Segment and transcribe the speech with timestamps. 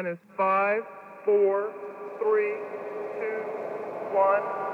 [0.00, 0.82] T minus five,
[1.26, 1.72] four,
[2.22, 2.54] three,
[3.18, 3.42] two,
[4.16, 4.69] one.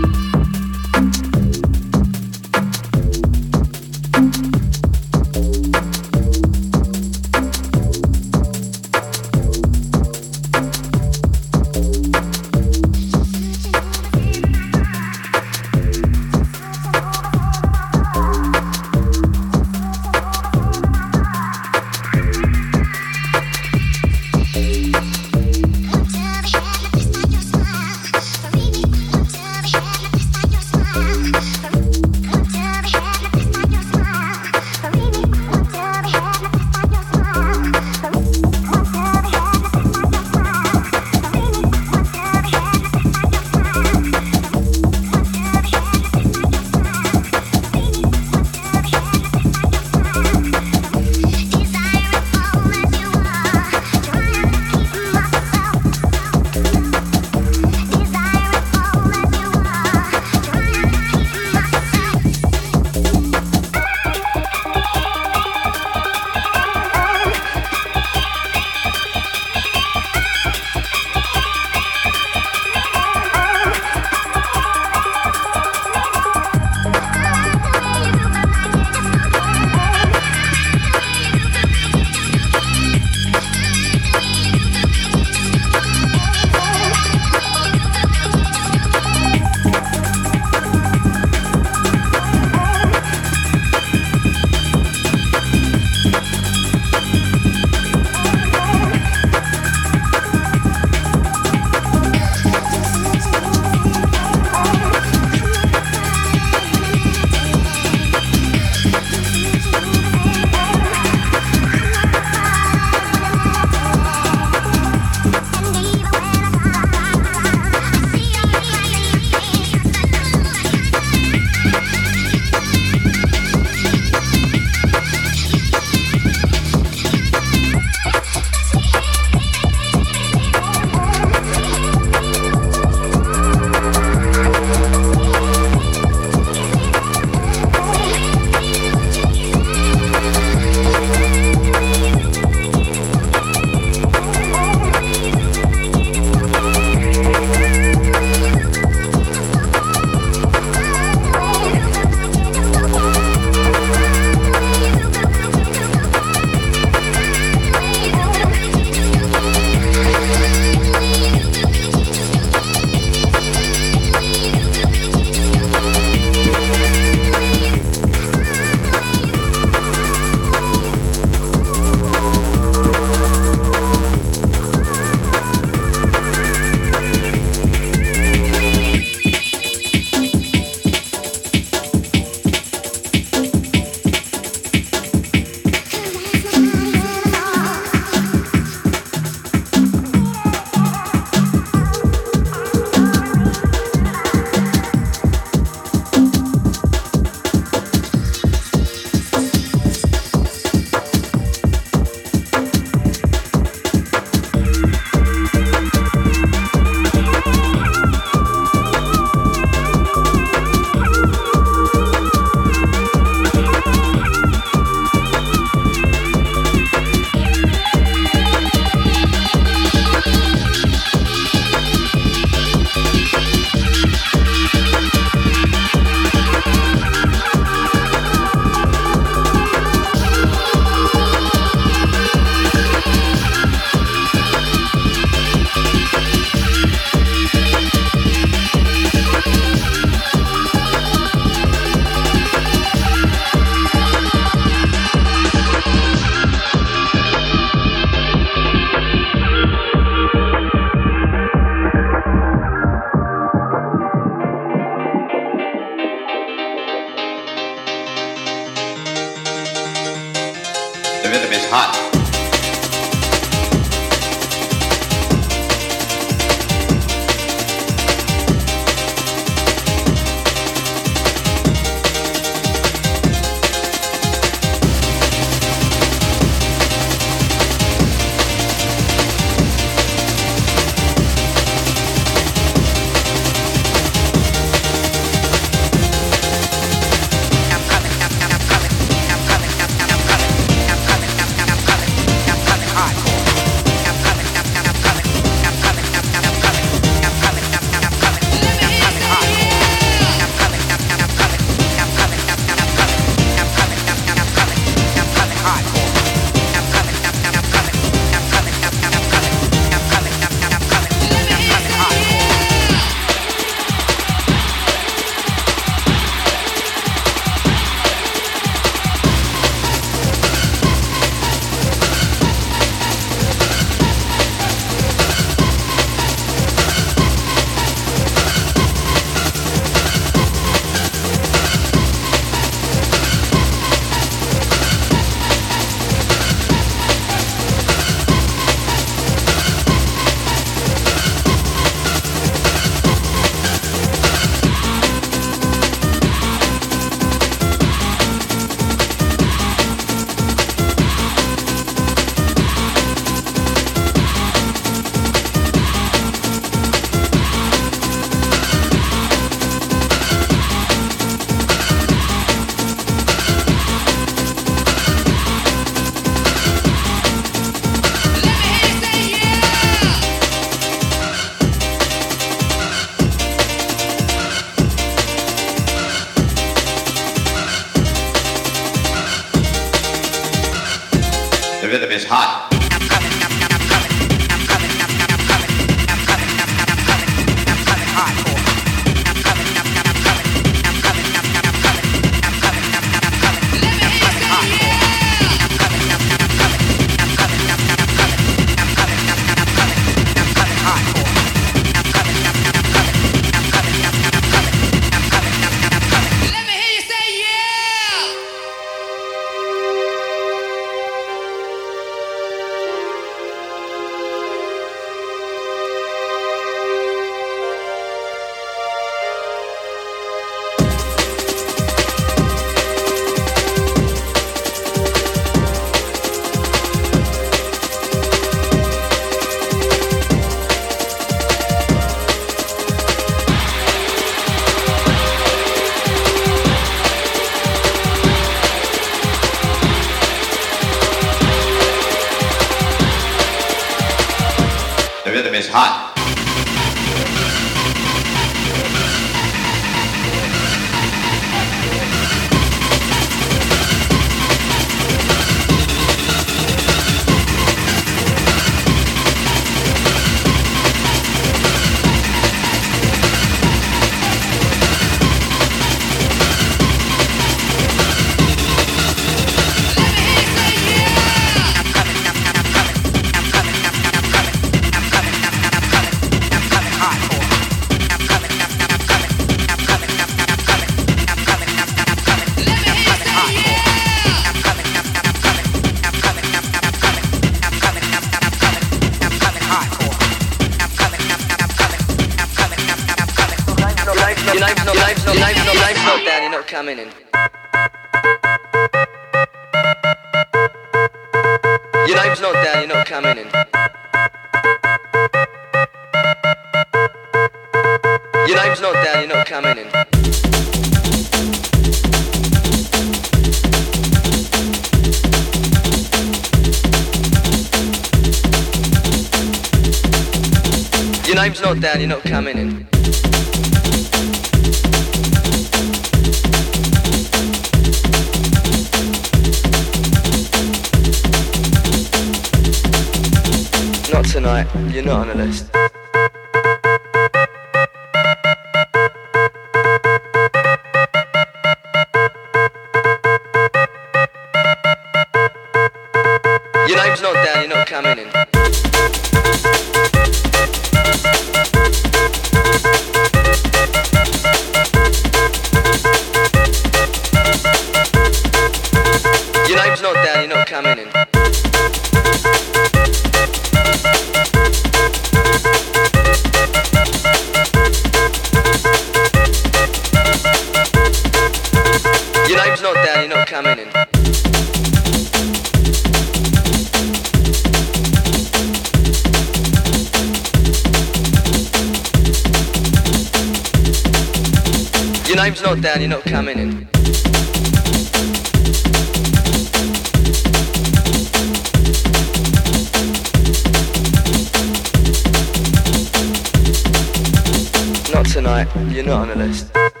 [598.31, 600.00] tonight, you're not on the list.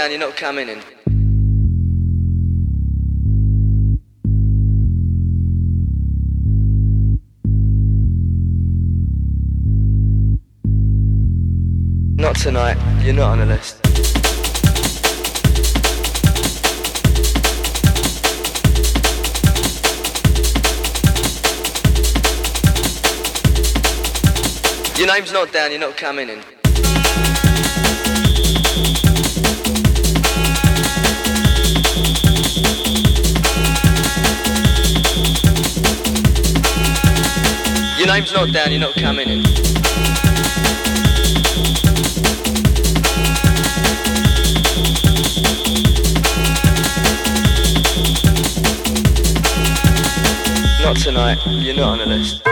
[0.00, 0.78] down, you're not coming in.
[12.16, 13.76] Not tonight, you're not on the list.
[24.98, 26.59] Your name's not down, you're not coming in.
[38.20, 39.42] time's not down, you're not coming in.
[50.82, 52.49] Not tonight, you're not on the list.